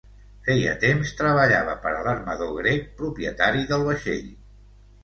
[0.45, 4.31] Feia temps treballava per a l’armador grec propietari del vaixell.